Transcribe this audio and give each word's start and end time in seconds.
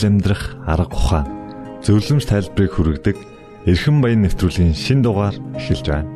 Эрүүл 0.00 0.16
амьдрах 0.16 0.56
арга 0.64 0.96
ухаан 0.96 1.28
зөвлөмж 1.84 2.24
тайлбарыг 2.24 2.72
хүргэдэг 2.72 3.16
Эрхэм 3.68 4.00
баян 4.00 4.24
нэвтрүүлгийн 4.24 4.72
шин 4.72 5.04
дугаар 5.04 5.36
эхэлж 5.60 5.84
байна. 5.92 6.08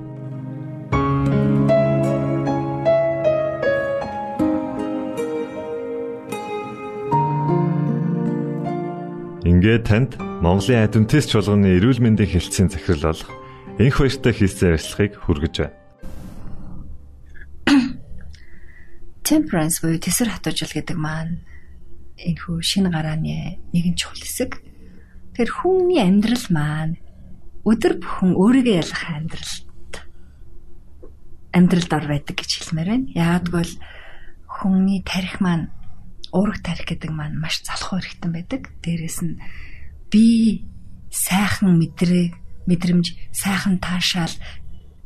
Ингээд 9.45 9.85
танд 9.85 10.17
Монголын 10.41 10.89
адвентист 10.89 11.29
чуулганы 11.37 11.77
эрүүл 11.77 12.01
мэндийн 12.01 12.41
хэлтсийн 12.41 12.73
захирал 12.73 13.13
болох 13.13 13.29
энх 13.77 14.01
баяртай 14.01 14.33
хийсэн 14.33 14.81
ярилцлагыг 14.81 15.13
хүргэж 15.21 15.55
байна. 15.61 15.77
Temperance 19.29 19.85
буюу 19.85 20.01
тэсэр 20.01 20.33
хатуужил 20.33 20.73
гэдэг 20.73 20.97
маань 20.97 21.45
энэхүү 22.19 22.63
шинэ 22.63 22.91
гарааны 22.91 23.59
нэгэн 23.75 23.95
чухал 23.99 24.23
хэсэг. 24.23 24.63
Тэр 25.35 25.49
хүний 25.51 25.99
амьдрал 25.99 26.47
маань 26.51 26.95
өдөр 27.67 27.99
бүхэн 27.99 28.39
өөрийгөө 28.39 28.77
ялгах 28.79 29.05
амьдралд 29.11 29.65
амьдралд 31.55 31.93
ор 31.95 32.07
байдаг 32.07 32.35
гэж 32.39 32.51
хэлмээр 32.55 32.89
байна. 32.91 33.07
Яагтвэл 33.15 33.75
хүний 34.47 35.01
тарих 35.03 35.43
маань 35.43 35.71
уурах 36.35 36.63
тарих 36.63 36.87
гэдэг 36.87 37.11
маань 37.11 37.39
маш 37.39 37.63
залхуу 37.63 37.99
хэрэгтэй 38.03 38.31
байдаг. 38.31 38.63
Дээрээс 38.83 39.19
нь 39.23 39.39
би 40.11 40.67
сайхан 41.11 41.79
мэдрээ 41.79 42.35
мэдрэмж 42.67 43.07
сайхан 43.31 43.79
таашаал 43.79 44.35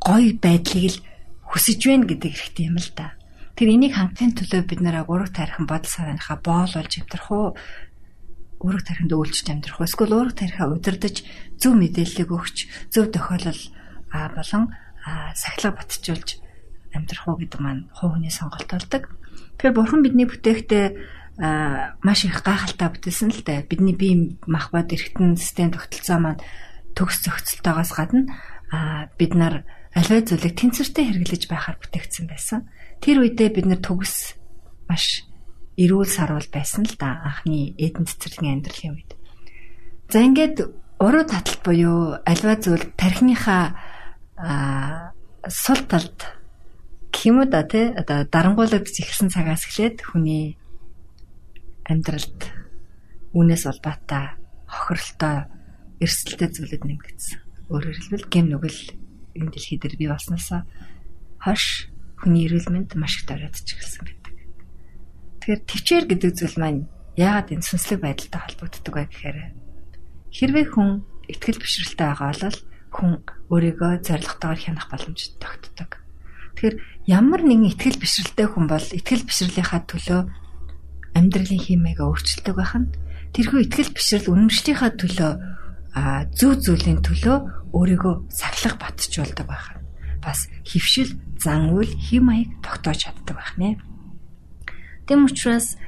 гоё 0.01 0.33
байдлыг 0.41 0.97
л 0.97 1.03
хүсэж 1.49 1.79
байна 1.85 2.05
гэдэг 2.09 2.33
хэрэгтэй 2.33 2.65
юм 2.65 2.77
л 2.81 2.89
да. 2.97 3.18
Тэр 3.59 3.75
энийг 3.75 3.99
хангахын 3.99 4.39
төлөө 4.39 4.63
бид 4.71 4.79
нараа 4.79 5.03
уурах 5.03 5.35
тарихын 5.35 5.67
бодол 5.67 5.91
санааныхаа 5.91 6.39
боол 6.39 6.71
болж 6.79 6.93
амтрах 6.95 7.27
уу 7.27 7.47
уурах 8.63 8.87
тариханд 8.87 9.11
үйлчлж 9.11 9.51
амтрах 9.51 9.83
уу 9.83 9.87
эсвэл 9.91 10.15
уурах 10.15 10.39
тарихаа 10.39 10.71
удирдах 10.71 11.19
зөв 11.59 11.75
мэдээллийг 11.75 12.31
өгч 12.31 12.87
зөв 12.87 13.11
тохиолол 13.11 13.59
болон 14.15 14.71
сахилга 15.35 15.75
батжуулж 15.75 16.39
амтрах 16.95 17.27
уу 17.27 17.35
гэдэг 17.35 17.59
маань 17.59 17.91
хүний 17.99 18.31
сонголт 18.31 18.71
болдог. 18.71 19.11
Тэгэхээр 19.59 19.75
бурхан 19.75 20.07
бидний 20.07 20.23
бүтээхдээ 20.23 21.99
маш 21.99 22.23
их 22.23 22.39
гайхалтай 22.39 22.87
бүтээсэн 22.95 23.35
л 23.35 23.43
дээ. 23.43 23.67
Бидний 23.67 23.91
бие 23.91 24.39
махбод 24.47 24.87
эргэтэн 24.87 25.35
систем 25.35 25.75
тогтолцоо 25.75 26.15
маань 26.15 26.39
төгс 26.95 27.27
зохицолтойгоос 27.27 27.91
гадна 27.91 28.23
бид 29.19 29.35
нар 29.35 29.67
аливаа 29.95 30.21
зүйлийг 30.21 30.55
тэнцвэртэй 30.57 31.05
хэрэглэж 31.09 31.43
байхаар 31.49 31.77
бүтээгдсэн 31.81 32.25
байсан. 32.29 32.69
Тэр 33.01 33.25
үедээ 33.25 33.49
бид 33.55 33.65
нар 33.69 33.81
төгс 33.81 34.37
маш 34.89 35.25
эрүүл 35.79 36.09
сарвал 36.09 36.45
байсан 36.51 36.85
л 36.85 36.95
да 36.99 37.23
анхны 37.23 37.73
эдэн 37.79 38.05
цэцэрлэгийн 38.05 38.59
амьдралын 38.59 38.93
үед. 38.99 39.11
За 40.11 40.19
ингээд 40.19 40.57
уруу 40.99 41.23
таталт 41.23 41.61
буюу 41.63 42.19
аливаа 42.27 42.57
зүйл 42.59 42.85
тархиныхаа 42.99 43.63
сул 45.47 45.81
талд 45.87 46.19
юм 47.25 47.43
да 47.49 47.63
тий 47.63 47.91
одоо 47.91 48.23
дарангуулж 48.27 48.71
ихсэн 48.79 49.27
цагаас 49.27 49.67
эхлээд 49.67 50.03
хүний 50.03 50.55
амьдралд 51.83 52.39
үүнээс 53.35 53.63
улбаатай 53.67 54.39
хохиролтой 54.67 55.49
эрсдэлтэй 55.99 56.49
зүйлүүд 56.53 56.83
нэмэгдсэн. 56.85 57.37
Өөрөөр 57.69 57.97
хэлбэл 57.97 58.31
гэм 58.31 58.45
нүгэл 58.55 58.79
энэ 59.39 59.51
дэлхий 59.55 59.79
дээр 59.79 59.95
бий 59.95 60.09
болсноосоо 60.11 60.67
хойш 61.39 61.87
хүний 62.19 62.45
эрүүл 62.51 62.67
мэнд 62.67 62.99
маш 62.99 63.23
их 63.23 63.31
дөрөөдч 63.31 63.67
эхэлсэн 63.71 64.03
байдаг. 64.03 64.35
Тэгэхээр 65.39 65.61
төвчээр 65.63 66.05
гэдэг 66.11 66.31
зүйл 66.35 66.57
маань 66.59 66.81
яагаад 67.15 67.55
энэ 67.55 67.63
сүнслэг 67.63 67.99
байдалтай 68.03 68.41
холбогддог 68.43 68.95
вэ 68.95 69.05
гэхээр 69.07 69.37
хэрвээ 70.35 70.65
хүн 70.75 70.89
ихтгэл 71.31 71.63
бишрэлтэй 71.63 72.07
байгаа 72.11 72.35
бол 72.35 72.59
хүн 72.91 73.11
өөрийгөө 73.49 73.91
зоригтойгоор 74.03 74.59
хянах 74.59 74.87
боломж 74.91 75.19
тогтдог. 75.39 76.03
Тэгэхээр 76.59 76.75
ямар 77.07 77.41
нэгэн 77.47 77.71
ихтгэл 77.71 78.01
бишрэлтэй 78.03 78.47
хүн 78.51 78.65
бол 78.67 78.83
ихтгэл 78.83 79.23
бишрэлийн 79.23 79.85
төлөө 79.87 80.21
амьдралын 81.15 81.61
химээгээ 81.63 82.07
өөрчилдөг 82.07 82.55
байх 82.57 82.73
нь 82.77 82.91
тэрхүү 83.33 83.59
ихтгэл 83.65 83.95
бишрэл 83.95 84.31
үнэмшлийнхаа 84.33 84.91
төлөө 84.97 85.31
зөв 86.37 86.61
зүйлийн 86.61 87.01
төлөө 87.01 87.37
өөрийгөө 87.73 88.29
сахилах 88.29 88.77
батжуулдаг 88.77 89.47
байх 89.47 89.67
нь 89.73 89.79
бас 90.21 90.49
хөвшил 90.67 91.15
зан 91.39 91.71
үйл 91.73 91.89
хим 91.97 92.29
маяг 92.29 92.49
тогтоож 92.61 93.07
чаддаг 93.07 93.35
байх 93.35 93.53
нэ. 93.57 93.79
Тэм 95.07 95.25
учраас 95.25 95.79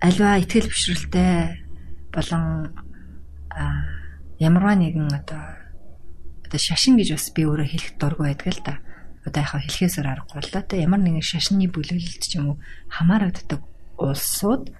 альва 0.00 0.38
ихтгэл 0.38 0.68
бишрэлтэй 0.68 1.64
болон 2.12 2.76
ямарваа 4.38 4.76
нэгэн 4.76 5.08
одоо 5.10 5.42
одоо 6.44 6.60
шашин 6.60 7.00
гэж 7.00 7.16
бас 7.16 7.26
би 7.32 7.42
өөрөө 7.48 7.68
хэлэх 7.68 7.92
дургүй 7.96 8.26
байдаг 8.30 8.48
л 8.52 8.62
да. 8.64 8.74
Одоо 9.24 9.40
яхаа 9.42 9.60
хэлхээсээр 9.60 10.08
аргагүй 10.08 10.40
л 10.44 10.52
да. 10.52 10.60
Тэ 10.62 10.84
ямар 10.84 11.00
нэгэн 11.00 11.24
шашны 11.24 11.66
бүлэглэлт 11.68 12.24
ч 12.24 12.36
юм 12.36 12.54
уу 12.54 12.56
хамаарагддаг 12.88 13.60
улсууд 13.96 14.72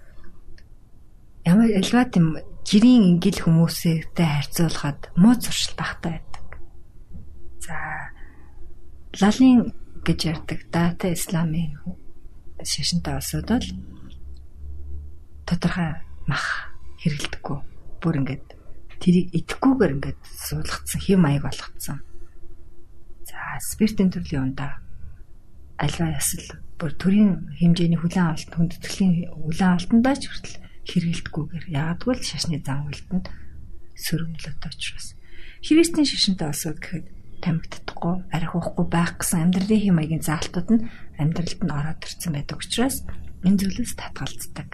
ямар 1.44 1.68
альва 1.72 2.04
тийм 2.08 2.36
гэрийн 2.68 3.16
ингил 3.16 3.38
хүмүүстэй 3.40 4.06
харьцуулахад 4.16 5.10
муу 5.16 5.34
зуршил 5.36 5.74
багтаа 5.76 6.18
байдаг. 6.18 6.46
За 7.60 7.76
лалын 9.20 9.72
гэж 10.04 10.18
ярддаг 10.32 10.60
дата 10.72 11.12
исламын 11.12 11.76
шашинтай 12.64 13.16
улсууд 13.16 13.48
бол 13.48 13.68
тодорхой 15.48 15.90
мах 16.28 16.72
хэрэгэлдэггүй. 17.02 17.58
Бүр 18.00 18.14
ингээд 18.20 18.46
тэрийг 19.00 19.28
идэхгүйгээр 19.34 19.94
ингээд 19.96 20.20
суулгацсан 20.24 21.00
хэм 21.00 21.20
маяг 21.20 21.44
болгоцсон. 21.44 22.04
За 23.24 23.38
спиртийн 23.60 24.12
төрлийн 24.12 24.52
ундаа 24.52 24.80
альва 25.80 26.12
ясал 26.12 26.60
бүр 26.76 26.92
төрийн 26.96 27.56
хэмжээний 27.60 28.00
хүлэн 28.00 28.36
авалт 28.36 28.52
хүндэтгэлийн 28.52 29.32
хүлэн 29.32 29.70
авалтандаа 29.76 30.16
ч 30.16 30.28
хүртэл 30.28 30.56
хэрэгэлдэггүйгээр 30.88 31.66
яадгүй 31.68 32.14
л 32.16 32.24
шашны 32.24 32.58
зан 32.64 32.88
үйлдэнд 32.88 33.26
сөрөмлөд 33.98 34.60
очроос 34.64 35.16
христийн 35.60 36.08
шашинтай 36.08 36.48
олсод 36.48 36.78
гэхэд 36.80 37.06
тамигддаггүй 37.44 38.14
арих 38.32 38.52
уухгүй 38.56 38.86
байх 38.88 39.20
гэсэн 39.20 39.48
амьдралын 39.48 39.80
хэм 39.80 39.96
маягийн 39.96 40.24
заалтууд 40.24 40.68
нь 40.72 40.86
амьдралд 41.20 41.60
нь 41.64 41.76
ороод 41.76 42.00
ирсэн 42.04 42.32
байдаг 42.36 42.60
учраас 42.60 42.96
энэ 43.44 43.58
зүйлээс 43.60 43.92
татгалздаг. 43.96 44.70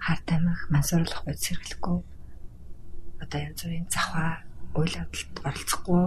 Хар 0.00 0.20
тамих 0.24 0.60
мансуурлах 0.72 1.24
бод 1.24 1.40
сэргэлэхгүй 1.40 1.96
одоо 3.20 3.40
янз 3.40 3.60
бүрийн 3.60 3.88
завхаа 3.92 4.44
үйл 4.76 4.94
явдалд 4.96 5.36
оролцохгүй 5.44 6.04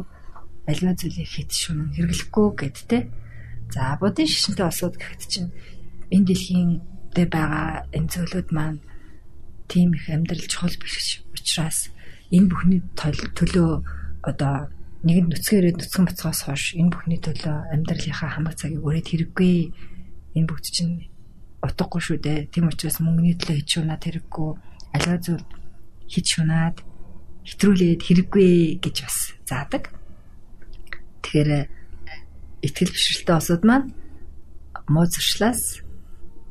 аливаа 0.69 0.95
зүйлийг 0.97 1.29
хит 1.29 1.51
шүн 1.53 1.93
хэрэглэхгүй 1.93 2.47
гэдтэй 2.57 3.03
За 3.69 3.97
будын 4.01 4.25
шишинтэй 4.25 4.65
улсууд 4.65 4.97
гэхэд 4.97 5.23
чинь 5.29 5.53
энэ 6.09 6.25
дэлхийн 6.25 6.81
дээр 7.13 7.29
байгаа 7.29 7.85
энэ 7.93 8.09
зөвлөд 8.09 8.49
маань 8.49 8.81
тийм 9.69 9.93
их 9.93 10.09
амьдрал 10.09 10.49
чухал 10.49 10.75
биш 10.81 11.21
учраас 11.31 11.93
энэ 12.33 12.49
бүхний 12.49 12.81
төлөө 12.97 13.71
одоо 14.25 14.73
нэгэн 15.05 15.31
нүцгээрээ 15.31 15.73
нүцгэн 15.77 16.05
бацгоос 16.09 16.39
хойш 16.43 16.75
энэ 16.75 16.91
бүхний 16.91 17.19
төлөө 17.21 17.71
амьдралынхаа 17.71 18.29
хамаг 18.35 18.59
цагийг 18.59 18.83
өрөөд 18.83 19.07
хэрэггүй 19.07 19.55
энэ 20.35 20.47
бүгд 20.49 20.65
чинь 20.75 21.07
утгагүй 21.63 22.01
шүү 22.03 22.17
дээ. 22.19 22.51
Тийм 22.51 22.67
учраас 22.67 22.99
мөнгөний 22.99 23.35
төлөө 23.39 23.57
хийж 23.63 23.69
шунаад 23.79 24.03
хэрэггүй 24.03 24.49
аливаа 24.95 25.19
зүйл 25.23 25.45
хийж 26.11 26.27
шунаад 26.35 26.77
хэтрүүлээд 27.47 28.01
хэрэггүй 28.03 28.51
гэж 28.83 28.95
бас 29.07 29.17
заадаг. 29.47 29.83
Тэгэхээр 31.23 31.49
итгэл 32.63 32.91
бишрэлтэй 32.91 33.35
осууд 33.39 33.63
маань 33.63 33.87
муу 34.91 35.07
зуршлаас 35.07 35.79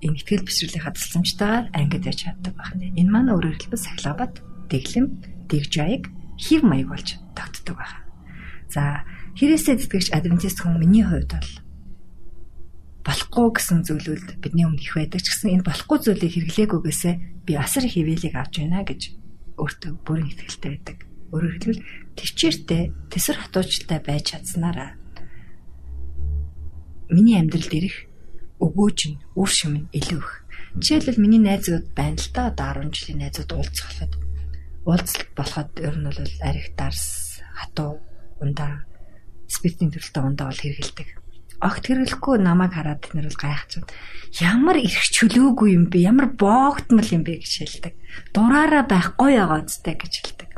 энэ 0.04 0.18
итгэл 0.22 0.46
бишрэлийн 0.46 0.84
хадгалцамжтайгаар 0.84 1.66
ангид 1.74 2.04
яж 2.06 2.18
чаддаг 2.22 2.54
байна. 2.54 2.86
Энэ 2.94 3.10
маань 3.10 3.32
өөрөөр 3.34 3.56
хэлбэл 3.58 3.82
сахилгабат, 3.82 4.34
дэглэм, 4.70 5.06
дэгжайг 5.50 6.02
хев 6.38 6.62
маяг 6.62 6.88
болж 6.94 7.18
тогтдог 7.34 7.76
байна. 7.76 8.00
За 8.70 9.02
хэрэгсээ 9.34 9.76
зүтгэгч 9.82 10.08
адвентист 10.14 10.58
хүн 10.62 10.78
миний 10.78 11.02
хувьд 11.02 11.34
бол 11.34 11.50
болохгүй 13.08 13.46
гэсэн 13.56 13.80
зүйлүүд 13.88 14.26
бидний 14.44 14.68
өмнө 14.68 14.84
их 14.84 14.94
байдаг 14.94 15.24
ч 15.24 15.32
гэсэн 15.32 15.58
энэ 15.58 15.66
болохгүй 15.66 15.98
зүйлийг 16.04 16.32
хэрэглээгүйгээсээ 16.36 17.14
би 17.48 17.52
асар 17.56 17.88
их 17.88 17.96
хөвөлийг 17.96 18.34
авч 18.36 18.54
байна 18.60 18.84
гэж 18.84 19.00
өөртөө 19.56 19.92
бүрэн 20.04 20.28
итгэлтэй 20.28 20.70
байдаг. 20.76 20.98
Өөрөөр 21.32 21.54
хэлбэл 21.56 21.84
төвчээртэй 22.20 22.82
тэсэр 23.08 23.36
хатуучтай 23.40 23.98
байж 24.04 24.24
чадсанараа 24.36 24.96
миний 27.08 27.40
амьдралд 27.40 27.72
ирэх 27.72 28.07
өгөөж 28.58 28.98
нь 29.08 29.20
үр 29.38 29.50
шим 29.50 29.74
нь 29.74 29.90
илүү 29.94 30.18
их. 30.18 30.32
Жишээлбэл 30.78 31.22
миний 31.22 31.42
найзууд 31.42 31.94
байна 31.94 32.18
л 32.18 32.30
да 32.34 32.50
одоо 32.50 32.82
10 32.82 32.94
жилийн 32.94 33.20
найзууд 33.22 33.50
уулзахад 33.54 34.12
уулзалт 34.84 35.30
болоход 35.38 35.70
ер 35.78 35.94
нь 35.96 36.06
бол 36.06 36.20
арих 36.42 36.68
дарс 36.76 37.40
хатуу 37.54 38.02
ундаа 38.42 38.84
спиртийн 39.48 39.90
төрөлтэй 39.90 40.22
ундаа 40.22 40.50
бол 40.50 40.62
хэрэгэлдэг. 40.62 41.08
Огт 41.58 41.84
хэрэглэхгүй 41.90 42.38
намайг 42.38 42.72
хараад 42.78 43.02
тэд 43.02 43.18
нар 43.18 43.26
бол 43.26 43.42
гайхчихад 43.42 43.90
ямар 44.38 44.78
их 44.78 44.94
чөлөөгүй 44.94 45.68
юм 45.74 45.84
бэ? 45.90 46.06
Ямар 46.06 46.30
боогтмол 46.30 47.08
юм 47.10 47.26
бэ 47.26 47.42
гэж 47.42 47.52
хэлдэг. 47.58 47.94
Дураараа 48.30 48.86
байхгүй 48.86 49.42
үстэй 49.42 49.98
гэж 49.98 50.14
хэлдэг. 50.22 50.50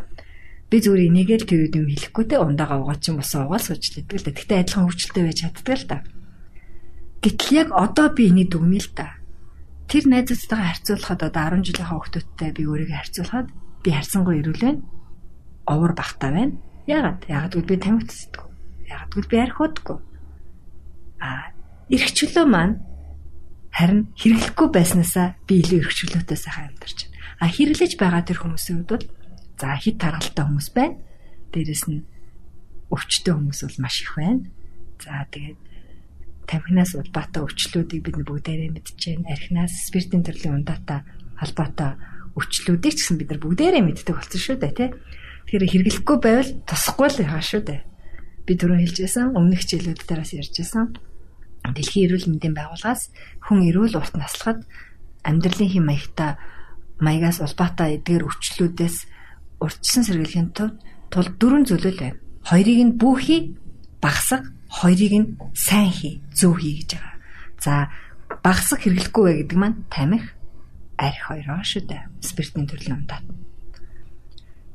Би 0.69 0.76
зүгээр 0.78 1.09
энийгэл 1.09 1.49
тэр 1.49 1.73
юм 1.73 1.88
хэлэхгүй 1.88 2.25
те 2.28 2.37
ундаага 2.38 2.78
угаа 2.85 3.00
чинь 3.00 3.16
босоо 3.16 3.49
угаал 3.49 3.64
сууж 3.64 3.83
лээдэг 3.90 4.16
л 4.21 4.26
да. 4.28 4.37
Тэгтээ 4.37 4.61
адилхан 4.61 4.85
хөвчлөлтэй 4.87 5.25
байж 5.25 5.38
чаддаг 5.40 5.75
л 5.75 5.87
да. 5.88 5.99
Гэтэл 7.21 7.50
яг 7.53 7.69
одоо 7.77 8.09
би 8.17 8.33
энийг 8.33 8.49
дүгнэе 8.49 8.81
л 8.81 8.91
да. 8.97 9.21
Тэр 9.93 10.09
найзуудтайгаа 10.09 10.73
харьцуулахад 10.73 11.21
одоо 11.29 11.61
10 11.61 11.69
жилийн 11.69 11.89
хүүхдүүдтэй 11.93 12.50
би 12.57 12.62
өөрийгөө 12.65 12.97
харьцуулахад 12.97 13.49
би 13.85 13.89
харьцангуй 13.93 14.41
ирүүл 14.41 14.65
байна. 14.65 14.83
Овор 15.69 15.93
багтаа 15.93 16.31
байна. 16.33 16.57
Ягаад? 16.89 17.29
Гэвэл 17.29 17.69
би 17.69 17.77
тамхи 17.77 18.09
цэцдэг. 18.09 18.41
Ягаад 18.89 19.11
гэвэл 19.12 19.33
би 19.33 19.37
архиудаггүй. 19.37 19.99
А 21.21 21.53
эрхчлөө 21.93 22.47
маань 22.49 22.81
харин 23.69 24.09
хэрэглэхгүй 24.17 24.69
байснаасаа 24.73 25.37
би 25.45 25.61
илүү 25.61 25.85
эрхчлөөтэй 25.85 26.39
сайхан 26.41 26.73
амьдарч 26.73 26.99
байна. 27.05 27.17
А 27.41 27.45
хэрэглэж 27.53 27.93
байгаа 28.00 28.23
тэр 28.25 28.39
хүмүүсийн 28.41 28.77
хувьд 28.83 28.91
бол 28.97 29.07
за 29.61 29.77
хит 29.77 29.97
таргалтай 30.00 30.45
хүмүүс 30.49 30.69
байна. 30.73 30.97
Дээрэс 31.53 31.85
нь 31.93 32.03
өвчтөе 32.89 33.35
хүмүүс 33.37 33.61
бол 33.62 33.79
маш 33.85 33.97
их 34.03 34.12
байна. 34.17 34.49
За 34.99 35.25
тэгээд 35.31 35.70
тамхинаас 36.50 36.99
улбаатай 36.99 37.47
өвчлүүдийг 37.47 38.02
бид 38.02 38.16
бүгдээрээ 38.26 38.71
мэдчихээн. 38.75 39.30
Архинаас 39.30 39.73
спиртийн 39.87 40.26
төрлийн 40.26 40.59
ундаатай 40.61 41.07
холбоотой 41.38 41.95
өвчлүүдийг 42.35 42.95
ч 42.99 43.07
гэсэн 43.07 43.16
бид 43.23 43.30
нар 43.30 43.40
бүгдээрээ 43.40 43.83
мэддэг 43.87 44.14
болсон 44.19 44.40
шүү 44.42 44.57
дээ, 44.59 44.75
тий. 44.75 44.90
Тэгэхээр 45.47 45.71
хэрэглэхгүй 45.71 46.19
байвал 46.19 46.50
тусахгүй 46.66 47.09
л 47.11 47.23
яа 47.23 47.38
шүү 47.38 47.62
дээ. 47.62 47.80
Би 48.47 48.52
түрүү 48.59 48.78
хэлжсэн, 48.83 49.38
өмнөх 49.38 49.62
хичээлүүд 49.62 50.00
дээрээс 50.11 50.33
ярьжсэн. 50.42 50.85
Дэлхийн 51.71 52.04
эрүүл 52.11 52.26
мэндийн 52.35 52.54
байгууллагаас 52.59 53.14
хүн 53.47 53.59
эрүүл 53.71 53.95
урт 53.95 54.14
наслахад 54.19 54.66
амьдралын 55.23 55.71
хэм 55.71 55.85
маягтай 55.87 56.35
маягаас 56.99 57.38
улбаатай 57.45 58.00
эдгээр 58.00 58.26
өвчлүүдээс 58.26 58.97
урьдчилан 59.61 60.04
сэргийлэхийн 60.09 60.49
тулд 60.57 60.76
тул 61.12 61.28
дөрвөн 61.37 61.64
зүйлэл 61.69 62.00
байна. 62.00 62.19
Хоёрыг 62.49 62.80
нь 62.80 62.97
бүхий 62.97 63.40
багсаг, 64.00 64.49
хоёрыг 64.71 65.12
нь 65.19 65.29
сайн 65.59 65.91
хий, 65.91 66.23
зөв 66.31 66.62
хий 66.62 66.79
гэж 66.79 66.95
байгаа. 66.95 67.17
За 67.59 67.73
багсаг 68.47 68.87
хэрэглэхгүй 68.87 69.23
бай 69.27 69.37
гэдэг 69.43 69.59
маань 69.59 69.83
тамхи, 69.91 70.31
арх 70.95 71.21
хоёроо 71.27 71.61
шүү 71.67 71.83
дээ. 71.91 72.03
Спиртийн 72.23 72.71
төрлийн 72.71 73.03
ундаа. 73.03 73.21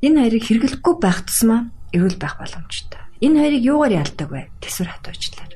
Энэ 0.04 0.28
хоёрыг 0.28 0.44
хэрэглэхгүй 0.44 0.96
байх 1.00 1.24
тусмаа 1.24 1.72
эрүүл 1.96 2.20
байх 2.20 2.36
боломжтой. 2.36 3.00
Энэ 3.24 3.40
хоёрыг 3.40 3.64
юугаар 3.64 3.94
ялдаг 4.04 4.30
вэ? 4.30 4.52
Тэсвэр 4.60 4.92
хатуужлаар. 4.92 5.54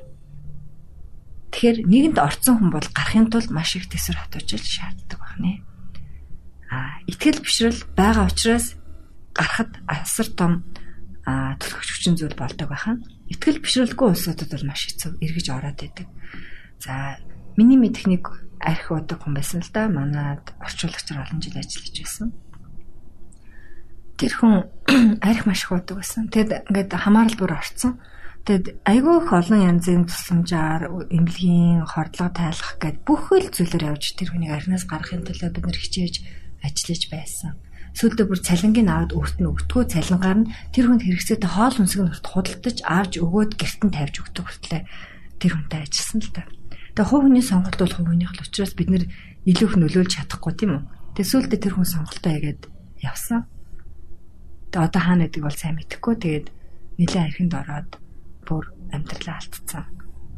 Тэгэхээр 1.51 1.77
нэгэнд 1.89 2.17
орцсон 2.21 2.55
хүн 2.61 2.71
бол 2.71 2.87
гарахын 2.93 3.27
тулд 3.27 3.51
маш 3.51 3.75
их 3.75 3.89
төсөр 3.91 4.15
хатуужил 4.15 4.63
шаарддаг 4.63 5.19
байна. 5.19 5.59
А 6.69 7.01
итгэл 7.09 7.41
бишрэл 7.41 7.83
байгаа 7.97 8.29
учраас 8.29 8.77
гарахад 9.33 9.81
асар 9.89 10.29
том 10.29 10.63
төлөвч 11.59 11.89
хүчин 11.89 12.15
зүйл 12.17 12.35
болдог 12.37 12.69
байхаа. 12.69 12.95
Итгэл 13.29 13.63
бишрэлгүй 13.63 14.07
улсуудад 14.13 14.49
бол 14.49 14.65
маш 14.69 14.87
хэцүү 14.89 15.21
эргэж 15.21 15.47
ороод 15.53 15.79
байдаг. 15.79 16.07
За 16.79 17.19
миний 17.57 17.79
мэдэх 17.79 18.07
нэг 18.07 18.23
архи 18.59 18.91
удаг 18.93 19.23
хүн 19.23 19.35
байсан 19.35 19.63
л 19.63 19.71
да. 19.71 19.87
Манад 19.87 20.53
орчуулагчаар 20.59 21.23
олон 21.27 21.39
жил 21.41 21.59
ажиллаж 21.59 21.95
байсан. 21.99 22.27
Тэр 24.19 24.33
хүн 24.35 24.55
арх 25.29 25.43
маш 25.47 25.63
их 25.63 25.71
удаг 25.71 25.95
байсан. 25.99 26.27
Тэгэд 26.27 26.67
ингээд 26.71 26.91
хамаарал 26.95 27.37
бүр 27.39 27.55
орцсон. 27.55 27.99
Тэгэд 28.47 28.83
айгүй 28.87 29.15
их 29.23 29.29
олон 29.31 29.59
янзын 29.61 30.07
тусламжаар 30.07 30.87
эмнэлгийн 31.11 31.83
хордлого 31.85 32.31
тайлах 32.31 32.79
гэд 32.79 33.03
бүх 33.03 33.31
л 33.35 33.47
зүйлээр 33.51 33.93
явж 33.93 34.15
тэр 34.15 34.31
хүнийг 34.31 34.55
арнаас 34.55 34.87
гаргахын 34.87 35.27
төлөө 35.27 35.49
бид 35.53 35.65
нар 35.67 35.79
хичээж 35.79 36.15
ажиллаж 36.63 37.03
байсан. 37.11 37.51
Сүүлдээ 37.97 38.25
бүр 38.29 38.39
цалингийн 38.41 38.89
аваад 38.89 39.11
өөрт 39.15 39.37
нь 39.41 39.49
өгтгөө 39.49 39.83
цалингаар 39.89 40.39
нь 40.45 40.49
тэр 40.75 40.85
хүнд 40.89 41.03
хэрэгцээтэй 41.05 41.49
хоол 41.49 41.75
хүнсэг 41.77 42.01
нь 42.05 42.13
худалдаж 42.13 42.77
авч 42.85 43.13
өгөөд 43.23 43.51
гэрт 43.57 43.81
нь 43.85 43.95
тавьж 43.95 44.15
өгдөг 44.21 44.45
хүртлээ 44.45 44.81
тэр 45.39 45.51
хүнтэй 45.55 45.79
ажилласан 45.87 46.19
л 46.21 46.31
та. 46.35 46.43
Тэгээ 46.93 47.09
хувь 47.09 47.23
хүний 47.25 47.45
сонголт 47.45 47.79
бол 47.79 47.95
хүнийх 47.95 48.33
л 48.35 48.43
учраас 48.43 48.73
бид 48.75 48.89
нэр 48.91 49.05
илүү 49.47 49.67
их 49.71 49.75
нөлөөлж 49.79 50.11
чадахгүй 50.19 50.53
тийм 50.53 50.71
үү. 50.75 50.83
Тэгээ 51.15 51.31
сүүлдээ 51.31 51.59
тэр 51.63 51.73
хүн 51.79 51.87
сонголтоо 51.87 52.31
хийгээд 52.35 52.61
явсан. 53.01 53.47
Тэгээ 54.69 54.87
одоо 54.87 55.01
хаана 55.01 55.25
гэдэг 55.25 55.43
бол 55.43 55.57
сайн 55.57 55.75
мэдэхгүй. 55.79 56.15
Тэгээд 56.19 56.47
нэлээд 56.99 57.25
архинд 57.25 57.53
ороод 57.55 57.91
бүр 58.43 58.63
амьдралаа 58.91 59.39
алдсан 59.39 59.85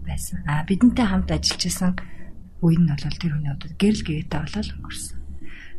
байсан. 0.05 0.37
А 0.45 0.63
бидэнтэй 0.65 1.05
хамт 1.07 1.29
ажиллаж 1.31 1.63
исэн 1.65 1.93
үе 2.61 2.77
нь 2.77 2.89
бол 2.89 3.01
тэр 3.01 3.33
хүний 3.33 3.51
удаа 3.51 3.71
гэрэл 3.77 4.05
гээтэй 4.05 4.39
болол 4.41 4.69
өнгөрсөн. 4.77 5.20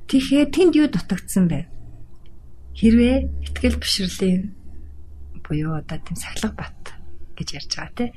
Тэгэхээр 0.08 0.48
тэнд 0.50 0.72
юу 0.76 0.88
дутагдсан 0.90 1.46
бэ? 1.48 1.66
Хэрвээ 2.78 3.16
ихтгэл 3.44 3.78
бишрэлийн 3.78 4.54
буюу 5.44 5.76
одоо 5.78 5.98
тийм 6.00 6.16
сахилга 6.16 6.56
бат 6.56 6.80
гэж 7.36 7.48
ярьж 7.58 7.72
байгаа 7.76 7.94
тийм 7.96 8.10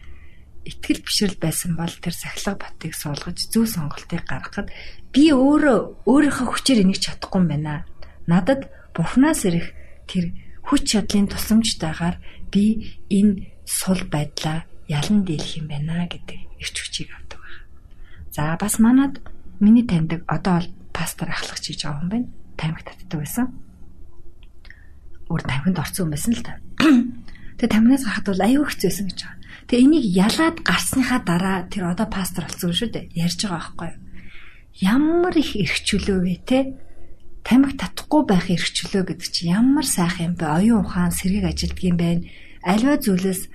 итгэл 0.65 1.05
бишрэл 1.05 1.37
байсан 1.37 1.77
бол 1.77 1.93
тэр 2.01 2.13
сахилга 2.13 2.57
батыг 2.57 2.97
суулгаж 2.97 3.37
зөв 3.53 3.69
сонголтыг 3.69 4.25
гаргахад 4.25 4.73
би 5.13 5.29
өөрөө 5.29 6.09
өөрийнхөө 6.09 6.47
хүчээр 6.49 6.81
энийг 6.81 6.99
чадахгүй 7.05 7.45
юм 7.45 7.47
байна. 7.53 7.85
Надад 8.25 8.65
бурхнаас 8.97 9.45
ирэх 9.45 9.77
тэр 10.09 10.33
хүч 10.65 10.97
чадлын 10.97 11.29
тусламжтайгаар 11.29 12.17
би 12.49 12.97
энэ 13.13 13.61
сул 13.69 14.01
байдлаа 14.09 14.65
ялан 14.89 15.21
дийлэх 15.21 15.61
юм 15.61 15.69
байна 15.69 16.09
гэдэг 16.09 16.39
эрч 16.57 16.75
хүчийг 16.81 17.13
авдаг 17.13 17.39
байна. 17.45 17.61
За 18.33 18.57
бас 18.57 18.81
манад 18.81 19.21
миний 19.61 19.85
таньдаг 19.85 20.25
одоо 20.25 20.65
бол 20.65 20.69
пастор 20.95 21.27
ахлагч 21.29 21.63
хийж 21.67 21.83
байгаа 21.83 22.01
юм 22.01 22.09
байна. 22.09 22.27
Тамхи 22.55 22.83
татдаг 22.87 23.19
байсан. 23.19 23.47
Өөр 25.27 25.43
тамхинд 25.43 25.79
орсон 25.83 26.07
юм 26.07 26.11
байсан 26.15 26.31
л 26.31 26.43
та. 26.47 26.55
Тэгээ 27.59 27.73
тамхинаас 27.75 28.03
гарахад 28.07 28.27
бол 28.31 28.45
аюу 28.47 28.65
хэцүүсэн 28.71 29.05
гэж 29.11 29.19
байгаа. 29.19 29.39
Тэгээ 29.67 29.83
энийг 29.83 30.05
ялаад 30.15 30.57
гарсныхаа 30.63 31.19
дараа 31.27 31.57
тэр 31.67 31.83
одоо 31.91 32.07
пастор 32.07 32.47
болсон 32.47 32.71
шүү 32.71 32.89
дээ. 32.95 33.05
Ярьж 33.19 33.39
байгаа 33.43 33.59
байхгүй 33.75 33.89
юу? 33.91 33.99
Ямар 34.79 35.35
их 35.35 35.51
эрхчлөө 35.59 36.19
вэ 36.23 36.35
те? 36.47 36.59
Тамхи 37.43 37.75
татахгүй 37.75 38.23
байх 38.23 38.47
эрхчлөө 38.47 39.03
гэдэг 39.11 39.27
чи 39.27 39.51
ямар 39.51 39.83
сайхан 39.83 40.31
юм 40.31 40.35
бэ? 40.39 40.47
Оюун 40.47 40.87
ухаан 40.87 41.11
сэргийг 41.11 41.51
ажилтг 41.51 41.79
юм 41.83 41.99
байна 41.99 42.23
альва 42.65 42.97
зүйлээс 42.97 43.45